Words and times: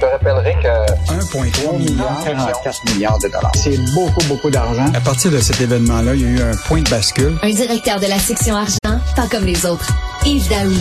te 0.00 0.06
rappellerai 0.06 0.54
que 0.62 1.12
1,3 1.12 1.78
milliard, 1.78 2.24
44 2.24 2.94
milliards 2.94 3.18
de 3.18 3.28
dollars. 3.28 3.52
c'est 3.54 3.76
beaucoup, 3.94 4.24
beaucoup 4.28 4.50
d'argent. 4.50 4.86
À 4.94 5.00
partir 5.00 5.30
de 5.30 5.38
cet 5.38 5.60
événement-là, 5.60 6.14
il 6.14 6.22
y 6.22 6.24
a 6.24 6.28
eu 6.28 6.42
un 6.42 6.56
point 6.66 6.80
de 6.82 6.88
bascule. 6.88 7.36
Un 7.42 7.50
directeur 7.50 8.00
de 8.00 8.06
la 8.06 8.18
section 8.18 8.56
argent, 8.56 9.00
pas 9.14 9.26
comme 9.30 9.44
les 9.44 9.66
autres. 9.66 9.88
Yves 10.24 10.48
Daou. 10.48 10.72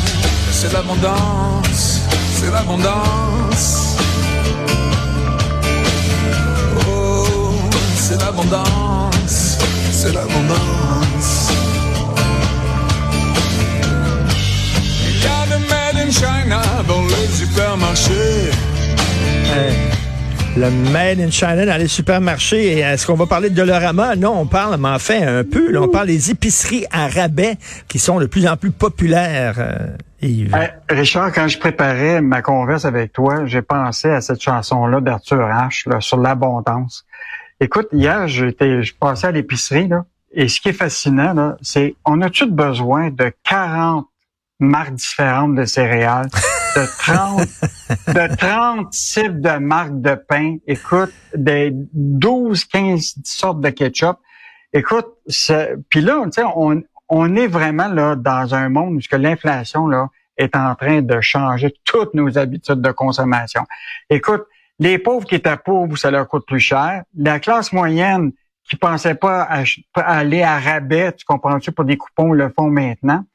C'est 0.52 0.72
l'abondance, 0.74 2.00
c'est 2.40 2.52
l'abondance. 2.52 4.09
Le 20.60 20.72
Made 20.92 21.22
in 21.22 21.32
China 21.32 21.66
dans 21.66 21.78
les 21.78 21.88
supermarchés. 21.88 22.74
Et 22.74 22.80
Est-ce 22.80 23.08
qu'on 23.08 23.14
va 23.14 23.26
parler 23.26 23.50
de 23.50 23.56
Dolorama? 23.56 24.18
Non, 24.18 24.42
on 24.42 24.46
parle, 24.46 24.76
mais 24.78 24.90
en 24.90 25.00
fait, 25.00 25.24
un 25.24 25.46
peu. 25.46 25.78
on 25.78 25.88
parle 25.88 26.08
des 26.08 26.32
épiceries 26.32 26.86
à 26.92 27.08
rabais 27.08 27.56
qui 27.88 27.98
sont 27.98 28.20
de 28.20 28.26
plus 28.26 28.46
en 28.46 28.58
plus 28.58 28.72
populaires, 28.72 29.56
euh, 29.58 29.96
Yves. 30.22 30.54
Richard, 30.90 31.32
quand 31.32 31.48
je 31.48 31.58
préparais 31.58 32.20
ma 32.20 32.42
converse 32.42 32.84
avec 32.84 33.14
toi, 33.14 33.46
j'ai 33.46 33.62
pensé 33.62 34.10
à 34.10 34.20
cette 34.20 34.42
chanson-là 34.42 35.00
d'Arthur 35.00 35.48
H, 35.48 36.02
sur 36.02 36.18
l'abondance. 36.18 37.06
Écoute, 37.62 37.88
hier, 37.94 38.28
j'étais, 38.28 38.84
je 38.84 38.94
passais 38.94 39.28
à 39.28 39.32
l'épicerie, 39.32 39.88
là, 39.88 40.04
et 40.34 40.50
ce 40.50 40.60
qui 40.60 40.70
est 40.70 40.74
fascinant, 40.74 41.34
là, 41.34 41.56
c'est, 41.62 41.96
on 42.04 42.20
a-tu 42.20 42.48
besoin 42.48 43.12
de 43.12 43.32
40 43.46 44.08
marques 44.60 44.94
différentes 44.94 45.56
de 45.56 45.66
céréales, 45.66 46.30
de 46.76 46.86
30, 47.00 47.40
de 48.08 48.36
30 48.36 48.90
types 48.92 49.40
de 49.40 49.58
marques 49.58 50.02
de 50.02 50.16
pain, 50.16 50.58
écoute, 50.68 51.14
des 51.36 51.72
12, 51.74 52.66
15 52.66 53.16
sortes 53.24 53.62
de 53.62 53.70
ketchup. 53.70 54.18
Écoute, 54.74 55.08
puis 55.90 56.02
là, 56.02 56.24
tu 56.26 56.32
sais, 56.34 56.44
on, 56.56 56.84
on 57.08 57.36
est 57.36 57.48
vraiment 57.48 57.88
là 57.88 58.16
dans 58.16 58.54
un 58.54 58.70
monde 58.70 58.96
où 58.96 59.18
l'inflation 59.18 59.88
là 59.88 60.10
est 60.38 60.56
en 60.56 60.76
train 60.76 61.02
de 61.02 61.20
changer 61.22 61.74
toutes 61.84 62.14
nos 62.14 62.38
habitudes 62.38 62.82
de 62.82 62.92
consommation. 62.92 63.64
Écoute, 64.10 64.46
les 64.80 64.98
pauvres 64.98 65.26
qui 65.26 65.36
étaient 65.36 65.58
pauvres, 65.58 65.98
ça 65.98 66.12
leur 66.12 66.28
coûte 66.28 66.46
plus 66.48 66.62
cher. 66.62 67.04
La 67.18 67.40
classe 67.40 67.74
moyenne 67.74 68.32
qui 68.64 68.78
pensait 68.78 69.16
pas 69.16 69.48
pas 69.94 70.02
aller 70.02 70.42
à 70.44 70.60
rabais, 70.60 71.12
tu 71.14 71.26
comprends-tu, 71.26 71.72
pour 71.72 71.86
des 71.86 71.98
coupons, 71.98 72.32
le 72.32 72.50
font 72.50 72.70
maintenant. 72.70 73.26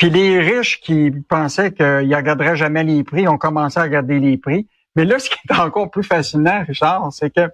Puis 0.00 0.08
les 0.08 0.38
riches 0.40 0.80
qui 0.80 1.10
pensaient 1.28 1.72
qu'ils 1.72 2.14
regarderaient 2.16 2.56
jamais 2.56 2.82
les 2.84 3.04
prix 3.04 3.28
ont 3.28 3.36
commencé 3.36 3.78
à 3.78 3.82
regarder 3.82 4.18
les 4.18 4.38
prix. 4.38 4.66
Mais 4.96 5.04
là, 5.04 5.18
ce 5.18 5.28
qui 5.28 5.36
est 5.50 5.54
encore 5.54 5.90
plus 5.90 6.02
fascinant, 6.02 6.64
Richard, 6.66 7.12
c'est 7.12 7.28
que 7.28 7.50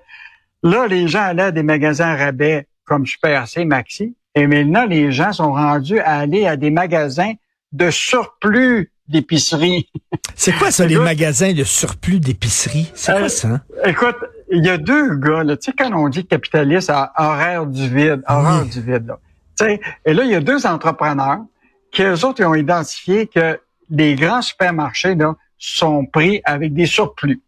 là, 0.62 0.86
les 0.86 1.08
gens 1.08 1.22
allaient 1.22 1.42
à 1.42 1.50
des 1.50 1.64
magasins 1.64 2.06
à 2.06 2.14
rabais 2.14 2.68
comme 2.84 3.04
Super 3.04 3.48
C, 3.48 3.64
Maxi. 3.64 4.14
Et 4.36 4.46
maintenant, 4.46 4.86
les 4.86 5.10
gens 5.10 5.32
sont 5.32 5.52
rendus 5.54 5.98
à 5.98 6.18
aller 6.18 6.46
à 6.46 6.56
des 6.56 6.70
magasins 6.70 7.32
de 7.72 7.90
surplus 7.90 8.92
d'épicerie. 9.08 9.90
C'est 10.36 10.52
quoi 10.52 10.70
ça, 10.70 10.86
les 10.86 10.98
magasins 10.98 11.52
de 11.52 11.64
surplus 11.64 12.20
d'épicerie? 12.20 12.92
C'est 12.94 13.10
Euh, 13.12 13.18
quoi 13.18 13.28
ça? 13.28 13.60
Écoute, 13.86 14.16
il 14.52 14.64
y 14.64 14.68
a 14.68 14.78
deux 14.78 15.16
gars, 15.16 15.42
là, 15.42 15.56
tu 15.56 15.72
sais, 15.72 15.76
quand 15.76 15.92
on 15.92 16.08
dit 16.08 16.24
capitaliste 16.24 16.90
à 16.90 17.12
horaire 17.18 17.66
du 17.66 17.88
vide, 17.88 18.22
horaire 18.28 18.60
Oui. 18.62 18.68
du 18.70 18.80
vide, 18.82 19.08
là. 19.08 19.18
Tu 19.58 19.64
sais, 19.66 19.80
et 20.04 20.14
là, 20.14 20.22
il 20.22 20.30
y 20.30 20.34
a 20.36 20.40
deux 20.40 20.64
entrepreneurs 20.64 21.40
qui, 21.96 22.02
eux 22.02 22.26
autres, 22.26 22.40
ils 22.40 22.44
ont 22.44 22.54
identifié 22.54 23.26
que 23.26 23.58
les 23.88 24.16
grands 24.16 24.42
supermarchés, 24.42 25.14
là, 25.14 25.34
sont 25.56 26.04
pris 26.04 26.42
avec 26.44 26.74
des 26.74 26.84
surplus. 26.84 27.40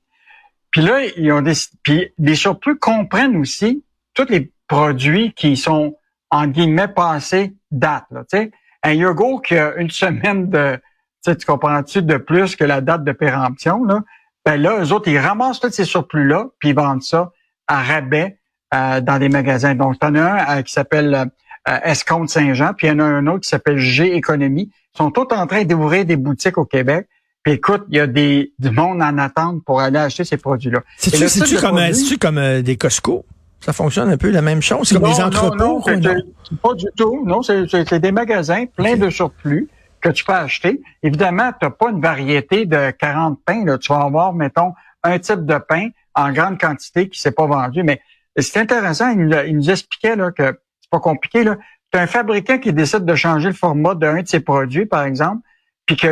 Puis 0.71 0.81
là, 0.81 1.03
ils 1.19 1.31
ont 1.33 1.43
des, 1.43 1.53
puis 1.83 2.15
les 2.17 2.35
surplus 2.35 2.79
comprennent 2.79 3.37
aussi 3.37 3.85
tous 4.15 4.27
les 4.31 4.51
produits 4.67 5.35
qui 5.35 5.55
sont, 5.59 5.99
en 6.31 6.47
guillemets, 6.47 6.89
passés 6.89 7.55
date, 7.71 8.07
là, 8.11 8.25
tu. 8.31 8.51
Un 8.83 8.93
yogourt 8.93 9.43
qui 9.43 9.59
a 9.59 9.75
une 9.77 9.91
semaine 9.91 10.49
de, 10.49 10.81
tu 11.23 11.37
tu 11.37 11.45
comprends-tu, 11.45 12.01
de 12.01 12.17
plus 12.17 12.57
que 12.57 12.65
la 12.65 12.81
date 12.81 13.05
de 13.05 13.13
péremption, 13.13 13.85
là, 13.85 14.01
ben 14.47 14.57
là, 14.57 14.79
eux 14.83 14.93
autres, 14.93 15.09
ils 15.09 15.19
ramassent 15.19 15.61
tous 15.61 15.71
ces 15.71 15.85
surplus-là, 15.85 16.47
puis 16.59 16.71
ils 16.71 16.75
vendent 16.75 17.03
ça 17.03 17.33
à 17.67 17.83
rabais 17.83 18.39
euh, 18.73 19.03
dans 19.03 19.19
des 19.19 19.29
magasins. 19.29 19.75
Donc, 19.75 19.99
t'en 19.99 20.15
as 20.15 20.23
un 20.23 20.59
euh, 20.59 20.63
qui 20.63 20.73
s'appelle 20.73 21.31
euh, 21.69 21.73
euh, 21.73 21.79
Escompte 21.85 22.31
Saint-Jean, 22.31 22.73
puis 22.77 22.87
il 22.87 22.91
y 22.91 22.93
en 22.95 22.99
a 23.01 23.05
un 23.05 23.27
autre 23.27 23.41
qui 23.41 23.49
s'appelle 23.49 23.79
G 23.79 24.15
Économie. 24.15 24.71
Ils 24.95 24.99
sont 24.99 25.11
tous 25.11 25.27
en 25.35 25.47
train 25.47 25.65
d'ouvrir 25.65 26.05
des 26.05 26.17
boutiques 26.17 26.59
au 26.59 26.65
Québec. 26.65 27.09
Puis 27.43 27.53
écoute, 27.55 27.85
il 27.91 27.97
y 27.97 28.01
a 28.01 28.07
des 28.07 28.53
du 28.59 28.71
monde 28.71 29.01
en 29.03 29.17
attente 29.19 29.65
pour 29.65 29.81
aller 29.81 29.99
acheter 29.99 30.25
ces 30.25 30.37
produits-là. 30.39 30.81
C'est-tu 30.97 31.29
c'est-tu 31.29 31.57
comme, 31.57 31.77
euh, 31.79 31.81
produit- 31.87 31.95
c'est-tu 31.95 32.19
comme 32.19 32.39
euh, 32.39 32.63
des 32.63 32.77
Costco? 32.77 33.25
Ça 33.61 33.73
fonctionne 33.73 34.09
un 34.11 34.17
peu 34.17 34.31
la 34.31 34.43
même 34.43 34.61
chose? 34.63 34.89
C'est 34.89 34.95
comme 34.97 35.05
non, 35.05 35.15
des 35.17 35.23
entrepôts? 35.23 35.57
Non, 35.57 35.75
non, 35.79 35.83
c'est- 35.85 36.25
c'est 36.49 36.61
pas 36.61 36.75
du 36.75 36.87
tout. 36.97 37.25
Non, 37.27 37.43
c'est 37.43 37.69
c'est- 37.69 37.89
c'est 37.89 38.01
des 38.01 38.13
magasins 38.13 38.65
pleins 38.77 38.97
de 38.97 39.09
surplus 39.11 39.69
que 40.01 40.09
tu 40.11 40.25
peux 40.25 40.33
acheter. 40.33 40.81
Évidemment, 41.03 41.51
tu 41.59 41.67
n'as 41.67 41.71
pas 41.71 41.91
une 41.91 42.01
variété 42.01 42.67
de 42.67 42.91
40 42.93 43.39
pains. 43.45 43.65
Là. 43.65 43.79
Tu 43.79 43.93
vas 43.93 44.01
avoir, 44.01 44.33
mettons, 44.33 44.73
un 45.03 45.19
type 45.19 45.45
de 45.45 45.59
pain 45.59 45.89
en 46.15 46.33
grande 46.33 46.59
quantité 46.61 47.09
qui 47.09 47.21
s'est 47.21 47.33
pas 47.33 47.47
vendu. 47.47 47.83
Mais 47.83 48.01
c'est 48.37 48.61
intéressant. 48.61 49.11
Il 49.11 49.27
nous, 49.27 49.37
il 49.47 49.57
nous 49.57 49.71
expliquait 49.71 50.17
là, 50.17 50.31
que 50.33 50.57
c'est 50.89 50.99
pas 50.99 51.01
compliqué. 51.01 51.45
Tu 51.45 51.99
as 51.99 52.03
un 52.03 52.07
fabricant 52.07 52.59
qui 52.59 52.73
décide 52.73 53.05
de 53.05 53.15
changer 53.15 53.49
le 53.49 53.55
format 53.55 53.95
d'un 53.95 54.23
de 54.23 54.29
ses 54.29 54.41
produits, 54.41 54.87
par 54.87 55.05
exemple, 55.05 55.43
puis 55.87 55.97
que 55.97 56.09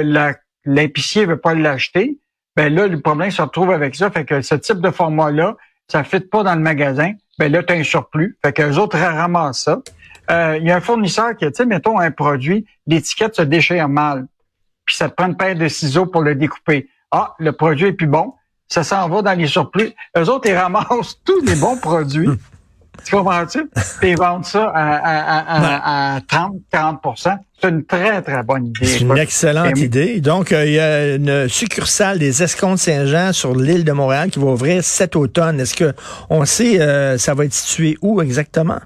l'épicier 0.64 1.24
veut 1.24 1.38
pas 1.38 1.54
l'acheter. 1.54 2.18
Ben 2.56 2.74
là, 2.74 2.86
le 2.86 3.00
problème 3.00 3.30
se 3.30 3.42
retrouve 3.42 3.70
avec 3.70 3.94
ça. 3.94 4.10
Fait 4.10 4.24
que 4.24 4.40
ce 4.40 4.54
type 4.54 4.80
de 4.80 4.90
format-là, 4.90 5.56
ça 5.88 5.98
ne 5.98 6.04
fit 6.04 6.20
pas 6.20 6.42
dans 6.42 6.54
le 6.54 6.60
magasin. 6.60 7.12
Ben 7.38 7.52
là, 7.52 7.62
tu 7.62 7.72
as 7.72 7.76
un 7.76 7.82
surplus. 7.82 8.38
Fait 8.44 8.52
que 8.52 8.62
les 8.62 8.78
autres 8.78 8.98
ramassent 8.98 9.62
ça. 9.62 9.80
Euh, 10.30 10.58
Il 10.60 10.66
y 10.66 10.70
a 10.70 10.76
un 10.76 10.80
fournisseur 10.80 11.36
qui, 11.36 11.46
tu 11.46 11.52
sais, 11.54 11.66
mettons 11.66 11.98
un 11.98 12.10
produit, 12.10 12.66
l'étiquette 12.86 13.36
se 13.36 13.42
déchire 13.42 13.88
mal. 13.88 14.26
Puis 14.86 14.96
ça 14.96 15.08
te 15.08 15.14
prend 15.14 15.26
une 15.26 15.36
paire 15.36 15.56
de 15.56 15.68
ciseaux 15.68 16.06
pour 16.06 16.22
le 16.22 16.34
découper. 16.34 16.88
Ah, 17.10 17.34
le 17.38 17.52
produit 17.52 17.88
est 17.88 17.92
plus 17.92 18.06
bon. 18.06 18.34
Ça 18.68 18.82
s'en 18.82 19.08
va 19.08 19.22
dans 19.22 19.38
les 19.38 19.46
surplus. 19.46 19.92
Eux 20.16 20.28
autres, 20.28 20.48
ils 20.48 20.56
ramassent 20.56 21.20
tous 21.24 21.40
les 21.44 21.56
bons 21.56 21.78
produits. 21.78 22.28
Tu 23.04 23.14
comprends-tu? 23.14 23.68
Puis 24.00 24.10
ils 24.10 24.16
vendent 24.18 24.44
ça 24.44 24.70
à, 24.74 24.96
à, 24.96 26.14
à, 26.14 26.16
à 26.16 26.20
30, 26.22 26.56
40 26.70 27.00
C'est 27.60 27.68
une 27.68 27.84
très, 27.84 28.20
très 28.22 28.42
bonne 28.42 28.66
idée. 28.66 28.86
C'est 28.86 29.00
une 29.00 29.16
excellente 29.18 29.76
Et- 29.76 29.80
idée. 29.84 30.20
Donc, 30.20 30.52
euh, 30.52 30.66
il 30.66 30.72
y 30.72 30.80
a 30.80 31.14
une 31.14 31.48
succursale 31.48 32.18
des 32.18 32.42
Escomptes 32.42 32.78
Saint-Jean 32.78 33.32
sur 33.32 33.54
l'île 33.54 33.84
de 33.84 33.92
Montréal 33.92 34.30
qui 34.30 34.38
va 34.38 34.46
ouvrir 34.46 34.82
cet 34.82 35.16
automne. 35.16 35.60
Est-ce 35.60 35.74
que 35.74 35.92
on 36.30 36.44
sait 36.44 36.80
euh, 36.80 37.18
ça 37.18 37.34
va 37.34 37.44
être 37.44 37.54
situé 37.54 37.96
où 38.02 38.20
exactement? 38.20 38.80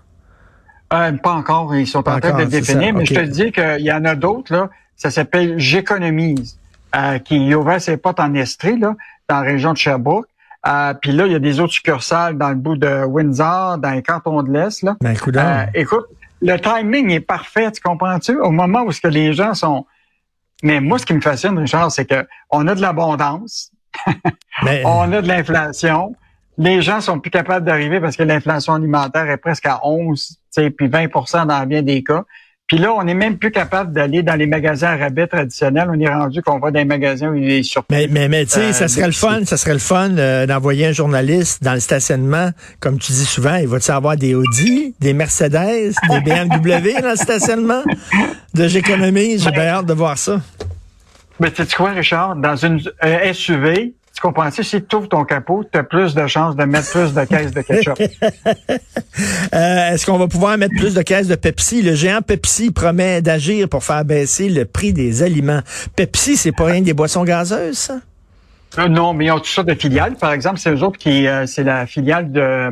Euh, 0.93 1.13
pas 1.13 1.33
encore, 1.33 1.75
ils 1.77 1.87
sont 1.87 2.03
Pas 2.03 2.17
en 2.17 2.21
train 2.21 2.29
encore, 2.31 2.41
de 2.41 2.45
le 2.45 2.51
définir, 2.51 2.93
mais 2.95 3.05
je 3.05 3.15
te 3.15 3.21
dis 3.21 3.53
qu'il 3.53 3.81
y 3.85 3.93
en 3.93 4.05
a 4.05 4.15
d'autres, 4.17 4.53
là. 4.53 4.71
Ça 4.97 5.11
s'appelle 5.11 5.55
J'économise, 5.59 6.59
euh, 6.97 7.19
qui 7.21 7.53
a 7.53 7.57
ouvert 7.59 7.81
ses 7.81 7.97
portes 7.97 8.21
en 8.21 8.35
Estrie, 8.35 8.79
là, 8.79 8.95
dans 9.29 9.37
la 9.37 9.43
région 9.43 9.73
de 9.73 9.79
Sherbrooke. 9.79 10.27
Euh, 10.67 10.95
Puis 10.95 11.13
là, 11.13 11.27
il 11.27 11.33
y 11.33 11.35
a 11.35 11.39
des 11.39 11.59
autres 11.61 11.73
succursales 11.73 12.37
dans 12.37 12.51
le 12.51 12.55
bout 12.57 12.77
de 12.77 13.05
Windsor, 13.05 13.79
dans 13.79 13.91
les 13.91 14.03
cantons 14.03 14.43
de 14.43 14.53
l'Est, 14.53 14.83
là. 14.83 14.97
Ben. 15.43 15.69
Euh, 15.69 15.81
écoute, 15.81 16.07
le 16.43 16.57
timing 16.59 17.11
est 17.11 17.21
parfait, 17.21 17.71
tu 17.73 17.81
comprends-tu? 17.81 18.39
Au 18.41 18.51
moment 18.51 18.83
où 18.83 18.93
ce 18.93 19.01
que 19.01 19.09
les 19.09 19.33
gens 19.33 19.55
sont... 19.55 19.87
Mais 20.63 20.81
moi, 20.81 20.99
ce 20.99 21.07
qui 21.07 21.15
me 21.15 21.21
fascine, 21.23 21.59
Richard, 21.59 21.91
c'est 21.91 22.05
que 22.05 22.27
on 22.51 22.67
a 22.69 22.75
de 22.75 22.81
l'abondance, 22.83 23.71
Mais- 24.63 24.83
on 24.85 25.11
a 25.13 25.23
de 25.23 25.27
l'inflation. 25.29 26.15
Les 26.59 26.83
gens 26.83 27.01
sont 27.01 27.19
plus 27.19 27.31
capables 27.31 27.65
d'arriver 27.65 28.01
parce 28.01 28.17
que 28.17 28.23
l'inflation 28.23 28.75
alimentaire 28.75 29.29
est 29.31 29.39
presque 29.39 29.65
à 29.65 29.81
11, 29.83 30.29
tu 30.29 30.37
sais, 30.51 30.71
puis 30.71 30.89
20% 30.89 31.47
dans 31.47 31.65
bien 31.67 31.81
des 31.83 32.03
cas. 32.03 32.25
Puis 32.71 32.79
là, 32.79 32.93
on 32.95 33.03
n'est 33.03 33.15
même 33.15 33.37
plus 33.37 33.51
capable 33.51 33.93
d'aller 33.93 34.23
dans 34.23 34.37
les 34.37 34.47
magasins 34.47 34.97
rabais 34.97 35.27
traditionnels. 35.27 35.89
On 35.93 35.99
est 35.99 36.09
rendu 36.09 36.41
qu'on 36.41 36.61
va 36.61 36.71
dans 36.71 36.79
les 36.79 36.85
magasins 36.85 37.31
où 37.31 37.35
il 37.35 37.51
est 37.51 37.63
sur. 37.65 37.83
Mais, 37.91 38.07
mais, 38.09 38.29
mais 38.29 38.45
tu 38.45 38.53
sais, 38.53 38.67
Euh, 38.67 38.73
ça 38.73 38.87
serait 38.87 39.07
le 39.07 39.13
fun, 39.13 39.45
ça 39.45 39.57
serait 39.57 39.73
le 39.73 39.81
fun 39.81 40.17
euh, 40.17 40.47
d'envoyer 40.47 40.87
un 40.87 40.93
journaliste 40.93 41.65
dans 41.65 41.75
le 41.75 41.81
stationnement, 41.81 42.51
comme 42.79 43.01
tu 43.01 43.11
dis 43.11 43.25
souvent, 43.25 43.57
il 43.57 43.67
va-tu 43.67 43.91
avoir 43.91 44.17
des 44.17 44.37
Audi, 44.37 44.95
des 45.01 45.13
Mercedes, 45.15 45.95
des 46.11 46.21
BMW 46.21 47.01
dans 47.03 47.11
le 47.11 47.17
stationnement? 47.17 47.83
De 48.55 48.69
J'économise? 48.69 49.43
J'ai 49.43 49.51
bien 49.51 49.67
hâte 49.67 49.87
de 49.87 49.95
voir 49.95 50.17
ça. 50.17 50.41
Mais 51.41 51.51
tu 51.51 51.65
sais 51.65 51.75
quoi, 51.77 51.91
Richard? 51.91 52.37
Dans 52.37 52.55
une 52.55 52.81
euh, 53.03 53.33
SUV, 53.33 53.95
tu 54.21 54.27
comprends-tu? 54.27 54.63
Si 54.63 54.83
tu 54.83 54.97
ouvres 54.97 55.09
ton 55.09 55.25
capot, 55.25 55.65
tu 55.65 55.79
as 55.79 55.83
plus 55.83 56.15
de 56.15 56.27
chances 56.27 56.55
de 56.55 56.65
mettre 56.65 56.91
plus 56.91 57.15
de 57.15 57.25
caisses 57.25 57.53
de 57.53 57.63
ketchup. 57.63 57.99
Euh, 59.53 59.91
Est-ce 59.91 60.07
qu'on 60.07 60.17
va 60.17 60.29
pouvoir 60.29 60.57
mettre 60.57 60.75
plus 60.77 60.95
de 60.95 61.03
caisses 61.03 61.27
de 61.27 61.35
Pepsi? 61.35 61.83
Le 61.83 61.95
géant 61.95 62.23
Pepsi 62.23 62.71
promet 62.71 63.21
d'agir 63.21 63.69
pour 63.69 63.83
faire 63.83 64.05
baisser 64.05 64.49
le 64.49 64.65
prix 64.65 64.93
des 64.93 65.23
aliments. 65.23 65.61
Pepsi, 65.97 66.37
c'est 66.37 66.53
pas 66.53 66.67
rien 66.67 66.81
des 66.81 66.95
boissons 66.95 67.25
gazeuses, 67.25 67.77
ça? 67.77 68.01
Euh, 68.79 68.89
non, 68.89 69.13
mais 69.13 69.27
ils 69.27 69.33
ont 69.33 69.39
toutes 69.39 69.47
sortes 69.47 69.69
de 69.69 69.75
filiales. 69.75 70.15
Par 70.15 70.33
exemple, 70.33 70.59
c'est 70.59 70.73
eux 70.73 70.83
autres 70.83 70.99
qui, 70.99 71.27
euh, 71.27 71.45
c'est 71.47 71.65
la 71.65 71.87
filiale 71.87 72.31
de 72.31 72.71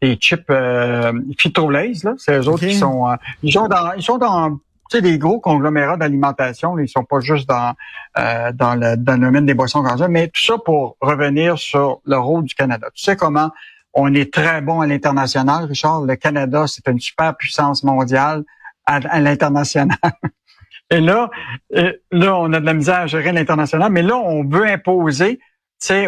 des 0.00 0.16
chips 0.16 0.44
euh, 0.50 1.12
là. 1.12 2.14
C'est 2.16 2.38
eux 2.38 2.48
autres 2.48 2.66
qui 2.66 2.74
sont, 2.74 3.08
euh, 3.08 3.16
ils 3.42 3.52
sont 3.52 3.66
dans, 3.66 3.92
ils 3.96 4.02
sont 4.02 4.18
dans 4.18 4.58
tu 4.90 4.96
sais, 4.96 5.02
des 5.02 5.18
gros 5.18 5.40
conglomérats 5.40 5.96
d'alimentation, 5.96 6.78
ils 6.78 6.88
sont 6.88 7.04
pas 7.04 7.20
juste 7.20 7.48
dans 7.48 7.74
euh, 8.18 8.52
dans, 8.52 8.74
le, 8.74 8.96
dans 8.96 9.14
le 9.14 9.20
domaine 9.20 9.46
des 9.46 9.54
boissons 9.54 9.82
gazeuses, 9.82 10.08
mais 10.08 10.28
tout 10.28 10.44
ça 10.44 10.58
pour 10.58 10.96
revenir 11.00 11.58
sur 11.58 12.00
le 12.04 12.18
rôle 12.18 12.44
du 12.44 12.54
Canada. 12.54 12.88
Tu 12.94 13.02
sais 13.04 13.16
comment 13.16 13.50
on 13.94 14.12
est 14.14 14.32
très 14.32 14.60
bon 14.60 14.80
à 14.80 14.86
l'international, 14.86 15.64
Richard? 15.64 16.02
Le 16.02 16.16
Canada, 16.16 16.64
c'est 16.66 16.86
une 16.88 16.98
super 16.98 17.36
puissance 17.36 17.84
mondiale 17.84 18.44
à, 18.86 18.96
à 18.96 19.20
l'international. 19.20 19.96
Et 20.90 21.00
là, 21.00 21.30
euh, 21.76 21.92
là, 22.10 22.36
on 22.36 22.52
a 22.52 22.58
de 22.58 22.66
la 22.66 22.74
misère 22.74 23.00
à 23.00 23.06
gérer 23.06 23.30
l'international, 23.30 23.92
mais 23.92 24.02
là, 24.02 24.16
on 24.16 24.44
veut 24.44 24.66
imposer 24.66 25.38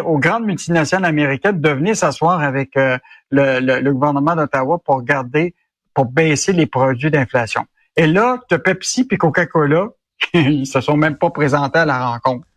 aux 0.03 0.19
grandes 0.19 0.45
multinationales 0.45 1.09
américaines 1.09 1.59
de 1.59 1.69
venir 1.69 1.95
s'asseoir 1.95 2.41
avec 2.41 2.75
euh, 2.77 2.97
le, 3.31 3.59
le, 3.59 3.79
le, 3.79 3.93
gouvernement 3.93 4.35
d'Ottawa 4.35 4.77
pour 4.83 5.01
garder, 5.01 5.55
pour 5.93 6.05
baisser 6.05 6.53
les 6.53 6.67
produits 6.67 7.09
d'inflation. 7.09 7.65
Et 7.95 8.07
là, 8.07 8.39
tu 8.49 8.55
as 8.55 8.59
Pepsi 8.59 9.05
puis 9.05 9.17
Coca-Cola, 9.17 9.89
ils 10.33 10.65
se 10.67 10.81
sont 10.81 10.97
même 10.97 11.17
pas 11.17 11.29
présentés 11.29 11.79
à 11.79 11.85
la 11.85 12.07
rencontre. 12.07 12.47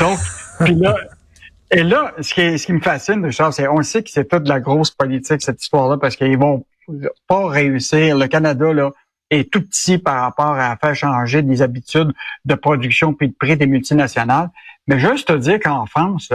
Donc, 0.00 0.18
puis 0.64 0.74
là, 0.74 0.96
et 1.70 1.82
là, 1.82 2.14
ce 2.20 2.32
qui, 2.32 2.58
ce 2.58 2.66
qui 2.66 2.72
me 2.72 2.80
fascine, 2.80 3.24
Richard, 3.24 3.52
c'est 3.52 3.68
on 3.68 3.82
sait 3.82 4.02
que 4.02 4.10
c'est 4.10 4.26
toute 4.26 4.44
de 4.44 4.48
la 4.48 4.60
grosse 4.60 4.90
politique, 4.90 5.42
cette 5.42 5.62
histoire-là, 5.62 5.98
parce 5.98 6.16
qu'ils 6.16 6.38
vont 6.38 6.64
pas 7.26 7.46
réussir. 7.46 8.16
Le 8.16 8.26
Canada, 8.26 8.72
là, 8.72 8.90
est 9.30 9.52
tout 9.52 9.60
petit 9.60 9.98
par 9.98 10.22
rapport 10.22 10.54
à 10.58 10.76
faire 10.76 10.94
changer 10.94 11.42
des 11.42 11.60
habitudes 11.60 12.12
de 12.46 12.54
production 12.54 13.12
puis 13.12 13.28
de 13.28 13.34
prix 13.34 13.56
des 13.56 13.66
multinationales. 13.66 14.48
Mais 14.86 14.98
juste 14.98 15.28
te 15.28 15.34
dire 15.34 15.60
qu'en 15.60 15.84
France, 15.84 16.30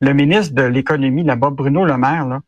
le 0.00 0.12
ministre 0.14 0.54
de 0.54 0.62
l'économie 0.62 1.24
là-bas, 1.24 1.50
Bruno 1.50 1.84
Le 1.84 1.98
Maire, 1.98 2.26
là, 2.26 2.40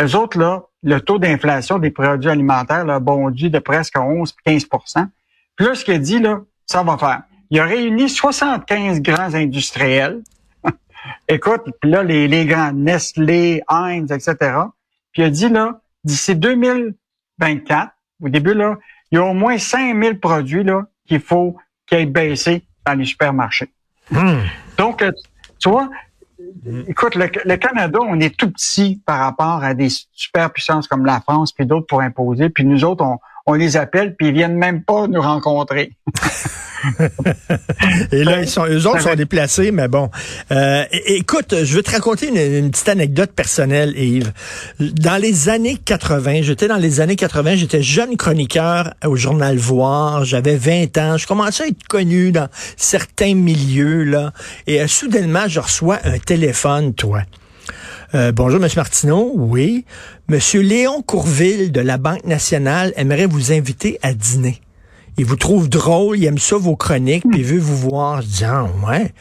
eux 0.00 0.16
autres, 0.16 0.38
là, 0.38 0.64
le 0.82 1.00
taux 1.00 1.18
d'inflation 1.18 1.78
des 1.78 1.90
produits 1.90 2.30
alimentaires 2.30 2.84
là, 2.84 2.96
a 2.96 3.00
bondi 3.00 3.50
de 3.50 3.58
presque 3.58 3.98
11 3.98 4.34
15% 4.46 5.06
Puis 5.56 5.66
là, 5.66 5.74
ce 5.74 5.84
qu'il 5.84 6.00
dit, 6.00 6.20
là, 6.20 6.40
ça 6.66 6.82
va 6.82 6.96
faire. 6.96 7.22
Il 7.50 7.58
a 7.60 7.64
réuni 7.64 8.08
75 8.08 9.00
grands 9.00 9.34
industriels. 9.34 10.22
Écoute, 11.28 11.62
puis 11.80 11.90
là, 11.90 12.02
les, 12.02 12.28
les 12.28 12.46
grands 12.46 12.72
Nestlé, 12.72 13.62
Heinz, 13.68 14.12
etc. 14.12 14.36
Puis 15.12 15.22
il 15.22 15.24
a 15.24 15.30
dit, 15.30 15.48
là, 15.48 15.80
d'ici 16.04 16.36
2024, 16.36 17.92
au 18.22 18.28
début, 18.28 18.54
là, 18.54 18.76
il 19.10 19.16
y 19.16 19.18
a 19.18 19.24
au 19.24 19.34
moins 19.34 19.58
5000 19.58 20.20
produits 20.20 20.64
là 20.64 20.82
qu'il 21.06 21.20
faut 21.20 21.56
qu'ils 21.86 21.98
aient 21.98 22.06
baissé 22.06 22.62
dans 22.86 22.94
les 22.94 23.04
supermarchés. 23.04 23.70
Hmm. 24.10 24.40
Donc, 24.76 25.02
euh, 25.02 25.12
tu 25.58 25.70
vois, 25.70 25.88
écoute, 26.86 27.14
le, 27.14 27.56
Canada, 27.56 27.98
on 28.02 28.20
est 28.20 28.36
tout 28.36 28.50
petit 28.50 29.00
par 29.04 29.18
rapport 29.20 29.62
à 29.62 29.74
des 29.74 29.88
superpuissances 30.12 30.86
comme 30.88 31.04
la 31.04 31.20
France 31.20 31.52
puis 31.52 31.66
d'autres 31.66 31.86
pour 31.86 32.00
imposer. 32.00 32.48
Puis 32.48 32.64
nous 32.64 32.84
autres, 32.84 33.04
on, 33.04 33.18
on 33.48 33.54
les 33.54 33.76
appelle 33.76 34.14
puis 34.14 34.28
ils 34.28 34.34
viennent 34.34 34.56
même 34.56 34.82
pas 34.82 35.08
nous 35.08 35.22
rencontrer. 35.22 35.92
Et 38.12 38.22
là, 38.22 38.40
ils 38.40 38.48
sont, 38.48 38.66
eux 38.66 38.86
autres 38.86 39.00
sont 39.00 39.14
déplacés, 39.14 39.72
mais 39.72 39.88
bon. 39.88 40.10
Euh, 40.52 40.84
écoute, 40.92 41.54
je 41.64 41.74
veux 41.74 41.82
te 41.82 41.90
raconter 41.90 42.28
une, 42.28 42.70
petite 42.70 42.88
anecdote 42.88 43.32
personnelle, 43.32 43.98
Yves. 43.98 44.32
Dans 44.78 45.20
les 45.20 45.48
années 45.48 45.76
80, 45.76 46.42
j'étais 46.42 46.68
dans 46.68 46.76
les 46.76 47.00
années 47.00 47.16
80, 47.16 47.56
j'étais 47.56 47.82
jeune 47.82 48.16
chroniqueur 48.16 48.94
au 49.04 49.16
journal 49.16 49.56
Voir, 49.56 50.24
j'avais 50.24 50.56
20 50.56 50.98
ans, 50.98 51.16
je 51.16 51.26
commençais 51.26 51.64
à 51.64 51.66
être 51.66 51.88
connu 51.88 52.30
dans 52.30 52.48
certains 52.76 53.34
milieux, 53.34 54.04
là, 54.04 54.32
et 54.66 54.80
euh, 54.80 54.86
soudainement, 54.86 55.48
je 55.48 55.58
reçois 55.58 55.98
un 56.04 56.18
téléphone, 56.18 56.94
toi. 56.94 57.22
Euh, 58.14 58.32
bonjour, 58.32 58.62
M. 58.64 58.70
Martineau. 58.74 59.32
Oui. 59.34 59.84
Monsieur 60.28 60.62
Léon 60.62 61.02
Courville 61.02 61.72
de 61.72 61.80
la 61.80 61.98
Banque 61.98 62.24
nationale 62.24 62.94
aimerait 62.96 63.26
vous 63.26 63.52
inviter 63.52 63.98
à 64.02 64.14
dîner 64.14 64.60
il 65.18 65.26
vous 65.26 65.36
trouve 65.36 65.68
drôle, 65.68 66.16
il 66.16 66.24
aime 66.24 66.38
ça 66.38 66.56
vos 66.56 66.76
chroniques, 66.76 67.24
puis 67.28 67.40
il 67.40 67.44
veut 67.44 67.58
vous 67.58 67.76
voir. 67.76 68.22
Je 68.22 68.26
dis, 68.28 68.44
ah, 68.44 68.66
ouais. 68.86 69.12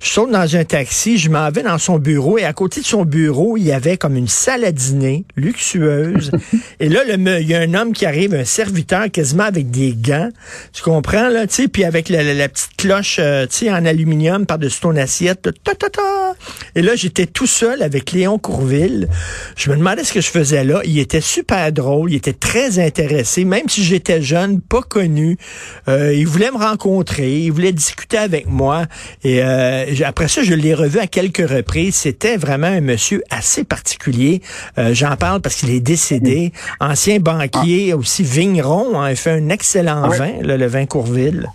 Je 0.00 0.08
saute 0.10 0.30
dans 0.30 0.56
un 0.56 0.64
taxi, 0.64 1.16
je 1.16 1.30
m'en 1.30 1.50
vais 1.50 1.62
dans 1.62 1.78
son 1.78 1.98
bureau, 1.98 2.36
et 2.36 2.44
à 2.44 2.52
côté 2.52 2.82
de 2.82 2.86
son 2.86 3.06
bureau, 3.06 3.56
il 3.56 3.64
y 3.64 3.72
avait 3.72 3.96
comme 3.96 4.16
une 4.16 4.28
salle 4.28 4.64
à 4.64 4.72
dîner 4.72 5.24
luxueuse. 5.34 6.30
et 6.80 6.90
là, 6.90 7.00
le, 7.04 7.40
il 7.40 7.48
y 7.48 7.54
a 7.54 7.60
un 7.60 7.72
homme 7.72 7.94
qui 7.94 8.04
arrive, 8.04 8.34
un 8.34 8.44
serviteur 8.44 9.10
quasiment 9.10 9.44
avec 9.44 9.70
des 9.70 9.94
gants. 9.94 10.28
Tu 10.74 10.82
comprends, 10.82 11.28
là, 11.28 11.46
tu 11.46 11.54
sais, 11.54 11.68
puis 11.68 11.84
avec 11.84 12.10
la, 12.10 12.48
petite 12.48 12.76
cloche, 12.76 13.16
euh, 13.18 13.46
tu 13.46 13.56
sais, 13.56 13.70
en 13.70 13.86
aluminium 13.86 14.44
par-dessus 14.44 14.80
ton 14.80 14.96
assiette. 14.96 15.48
Ta, 15.64 15.74
ta, 15.74 15.88
ta. 15.88 16.34
Et 16.74 16.82
là, 16.82 16.94
j'étais 16.96 17.26
tout 17.26 17.46
seul 17.46 17.82
avec 17.82 18.12
Léon 18.12 18.38
Courville. 18.38 19.08
Je 19.56 19.70
me 19.70 19.76
demandais 19.76 20.04
ce 20.04 20.12
que 20.12 20.20
je 20.20 20.28
faisais 20.28 20.64
là. 20.64 20.82
Il 20.84 20.98
était 20.98 21.22
super 21.22 21.72
drôle, 21.72 22.12
il 22.12 22.16
était 22.16 22.34
très 22.34 22.78
intéressé, 22.78 23.44
même 23.46 23.68
si 23.68 23.82
j'étais 23.82 24.20
jeune, 24.20 24.60
pas 24.60 24.82
connu. 24.82 25.38
Euh, 25.88 26.12
il 26.14 26.26
voulait 26.26 26.50
me 26.50 26.58
rencontrer, 26.58 27.40
il 27.40 27.50
voulait 27.50 27.72
discuter 27.72 28.18
avec 28.18 28.46
moi. 28.46 28.86
Et 29.22 29.42
euh, 29.42 29.84
après 30.04 30.28
ça, 30.28 30.42
je 30.42 30.54
l'ai 30.54 30.74
revu 30.74 30.98
à 30.98 31.06
quelques 31.06 31.48
reprises. 31.48 31.94
C'était 31.94 32.36
vraiment 32.36 32.66
un 32.66 32.80
monsieur 32.80 33.22
assez 33.30 33.64
particulier. 33.64 34.42
Euh, 34.78 34.94
j'en 34.94 35.16
parle 35.16 35.40
parce 35.40 35.56
qu'il 35.56 35.70
est 35.70 35.80
décédé. 35.80 36.52
Ancien 36.80 37.18
banquier, 37.18 37.94
aussi 37.94 38.22
vigneron. 38.22 39.00
Hein, 39.00 39.10
il 39.10 39.16
fait 39.16 39.32
un 39.32 39.48
excellent 39.48 40.08
vin, 40.08 40.32
le 40.42 40.66
vin 40.66 40.86
Courville. 40.86 41.46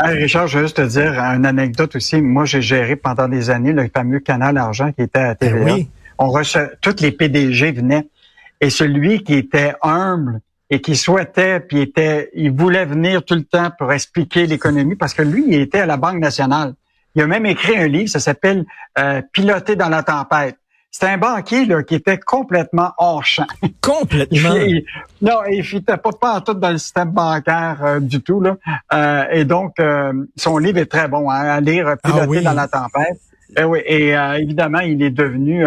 Richard, 0.00 0.46
je 0.46 0.58
veux 0.58 0.64
juste 0.64 0.76
te 0.76 0.86
dire 0.86 1.18
une 1.18 1.46
anecdote 1.46 1.96
aussi. 1.96 2.20
Moi, 2.20 2.44
j'ai 2.44 2.62
géré 2.62 2.94
pendant 2.94 3.28
des 3.28 3.50
années 3.50 3.72
le 3.72 3.88
fameux 3.94 4.20
canal 4.20 4.56
argent 4.56 4.92
qui 4.92 5.02
était 5.02 5.18
à 5.18 5.34
ben 5.34 5.64
TVA. 5.64 5.76
On 6.18 6.30
reçoit, 6.30 6.68
toutes 6.80 7.00
les 7.00 7.12
PDG 7.12 7.72
venaient. 7.72 8.06
Et 8.60 8.70
celui 8.70 9.22
qui 9.22 9.34
était 9.34 9.74
humble, 9.82 10.40
et 10.70 10.80
qui 10.80 10.96
souhaitait, 10.96 11.60
puis 11.60 11.80
était, 11.80 12.30
il 12.34 12.52
voulait 12.52 12.84
venir 12.84 13.24
tout 13.24 13.34
le 13.34 13.44
temps 13.44 13.70
pour 13.78 13.92
expliquer 13.92 14.46
l'économie 14.46 14.96
parce 14.96 15.14
que 15.14 15.22
lui, 15.22 15.44
il 15.46 15.60
était 15.60 15.80
à 15.80 15.86
la 15.86 15.96
Banque 15.96 16.18
nationale. 16.18 16.74
Il 17.14 17.22
a 17.22 17.26
même 17.26 17.46
écrit 17.46 17.76
un 17.76 17.88
livre, 17.88 18.08
ça 18.08 18.20
s'appelle 18.20 18.64
euh, 18.98 19.22
Piloter 19.32 19.76
dans 19.76 19.88
la 19.88 20.02
tempête. 20.02 20.56
C'est 20.90 21.06
un 21.06 21.18
banquier 21.18 21.66
là, 21.66 21.82
qui 21.82 21.94
était 21.94 22.18
complètement 22.18 22.92
hors 22.96 23.24
champ. 23.24 23.46
Complètement. 23.80 24.54
non, 25.22 25.40
il 25.50 25.62
fitait 25.62 25.98
pas, 25.98 26.10
pas 26.12 26.40
tout 26.40 26.54
dans 26.54 26.70
le 26.70 26.78
système 26.78 27.10
bancaire 27.10 27.78
euh, 27.82 28.00
du 28.00 28.22
tout. 28.22 28.40
Là. 28.40 28.56
Euh, 28.92 29.24
et 29.30 29.44
donc, 29.44 29.78
euh, 29.80 30.12
son 30.36 30.56
livre 30.58 30.78
est 30.78 30.86
très 30.86 31.06
bon 31.06 31.30
hein, 31.30 31.40
à 31.40 31.60
lire, 31.60 31.88
ah 31.88 31.96
Piloter 31.96 32.40
dans 32.40 32.54
la 32.54 32.68
tempête. 32.68 33.20
Et, 33.56 33.64
oui, 33.64 33.80
et 33.86 34.10
évidemment, 34.38 34.80
il 34.80 35.02
est 35.02 35.10
devenu 35.10 35.64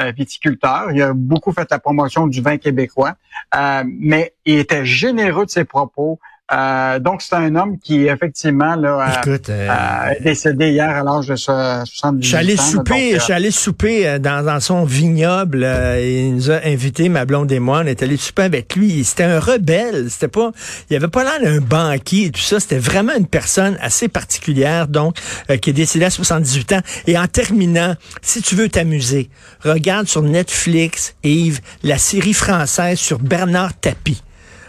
euh, 0.00 0.12
viticulteur. 0.12 0.92
Il 0.92 1.02
a 1.02 1.12
beaucoup 1.12 1.52
fait 1.52 1.68
la 1.70 1.78
promotion 1.78 2.26
du 2.26 2.40
vin 2.40 2.56
québécois, 2.56 3.16
euh, 3.54 3.82
mais 3.86 4.32
il 4.46 4.58
était 4.58 4.84
généreux 4.84 5.44
de 5.44 5.50
ses 5.50 5.64
propos. 5.64 6.18
Euh, 6.52 6.98
donc, 6.98 7.22
c'est 7.22 7.34
un 7.34 7.54
homme 7.54 7.78
qui, 7.78 8.06
effectivement, 8.06 8.74
là, 8.74 9.20
Écoute, 9.22 9.48
est 9.48 10.22
décédé 10.22 10.70
hier 10.70 10.88
à 10.88 11.02
l'âge 11.02 11.28
de 11.28 11.36
70 11.36 12.04
ans. 12.04 12.18
Je 12.20 12.26
suis 12.26 12.36
allé 12.36 12.56
souper, 12.56 13.18
allé 13.28 13.50
souper 13.50 14.18
dans, 14.18 14.44
dans 14.44 14.60
son 14.60 14.84
vignoble. 14.84 15.66
il 15.98 16.34
nous 16.34 16.50
a 16.50 16.60
invités, 16.64 17.08
ma 17.08 17.24
blonde 17.24 17.50
et 17.52 17.60
moi. 17.60 17.82
On 17.84 17.86
est 17.86 18.02
allé 18.02 18.16
souper 18.16 18.42
avec 18.42 18.74
lui. 18.74 19.04
C'était 19.04 19.24
un 19.24 19.38
rebelle. 19.38 20.10
C'était 20.10 20.28
pas, 20.28 20.50
il 20.88 20.96
avait 20.96 21.08
pas 21.08 21.24
l'air 21.24 21.40
d'un 21.40 21.60
banquier 21.60 22.26
et 22.26 22.30
tout 22.30 22.40
ça. 22.40 22.58
C'était 22.58 22.78
vraiment 22.78 23.12
une 23.16 23.26
personne 23.26 23.78
assez 23.80 24.08
particulière, 24.08 24.88
donc, 24.88 25.16
qui 25.60 25.70
est 25.70 25.74
décédée 25.74 26.06
à 26.06 26.10
78 26.10 26.72
ans. 26.72 26.80
Et 27.06 27.18
en 27.18 27.26
terminant, 27.26 27.94
si 28.22 28.42
tu 28.42 28.54
veux 28.54 28.68
t'amuser, 28.68 29.30
regarde 29.62 30.08
sur 30.08 30.22
Netflix, 30.22 31.14
Yves, 31.22 31.60
la 31.82 31.98
série 31.98 32.34
française 32.34 32.98
sur 32.98 33.18
Bernard 33.18 33.78
Tapie. 33.80 34.22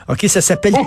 OK, 0.08 0.26
ça 0.28 0.42
s'appelle 0.42 0.74
oh. 0.78 0.86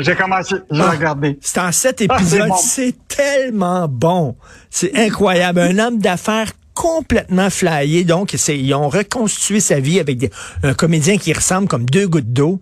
J'ai 0.00 0.14
commencé, 0.14 0.56
j'ai 0.70 0.80
ah, 0.80 0.90
regardé. 0.90 1.38
C'est 1.40 1.60
en 1.60 1.72
sept 1.72 2.04
ah, 2.08 2.16
épisodes. 2.16 2.50
c'est 2.60 2.94
tellement 3.08 3.88
bon. 3.88 4.36
C'est 4.70 4.96
incroyable. 4.96 5.60
Un 5.60 5.78
homme 5.78 5.98
d'affaires 5.98 6.52
complètement 6.74 7.50
flyé. 7.50 8.04
Donc, 8.04 8.32
ils 8.32 8.74
ont 8.74 8.88
reconstruit 8.88 9.60
sa 9.60 9.80
vie 9.80 10.00
avec 10.00 10.32
un 10.62 10.74
comédien 10.74 11.18
qui 11.18 11.32
ressemble 11.32 11.68
comme 11.68 11.84
deux 11.84 12.08
gouttes 12.08 12.32
d'eau. 12.32 12.60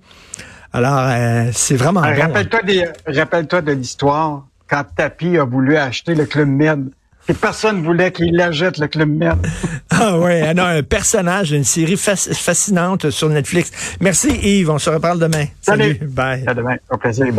Alors, 0.73 1.09
euh, 1.09 1.50
c'est 1.52 1.76
vraiment 1.76 2.00
bon. 2.00 2.21
Rappelle-toi 2.21 2.61
rappelle 3.07 3.47
de 3.47 3.73
l'histoire 3.73 4.47
quand 4.69 4.85
Tapi 4.95 5.37
a 5.38 5.45
voulu 5.45 5.76
acheter 5.76 6.14
le 6.14 6.26
Club 6.26 6.49
Med. 6.49 6.90
Et 7.31 7.35
personne 7.35 7.85
voulait 7.85 8.11
qu'il 8.11 8.35
l'achète, 8.35 8.79
le 8.79 8.89
Club 8.89 9.09
Med. 9.09 9.37
ah 9.91 10.19
ouais, 10.19 10.43
un 10.49 10.83
personnage 10.83 11.51
d'une 11.51 11.63
série 11.63 11.97
fascinante 11.97 13.11
sur 13.11 13.29
Netflix. 13.29 13.71
Merci 14.01 14.31
Yves, 14.31 14.69
on 14.69 14.79
se 14.81 14.91
reparle 14.91 15.21
demain. 15.21 15.45
Salut. 15.61 15.97
Salut. 15.97 16.11
Bye. 16.11 16.45
À 16.49 16.55
demain. 16.55 16.75
Au 16.91 16.97
plaisir. 16.97 17.27
Bye. 17.27 17.35